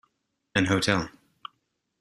[0.55, 1.11] An hotel.